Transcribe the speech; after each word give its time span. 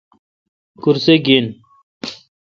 کرسہ 0.81 1.15
گین۔ 1.25 1.45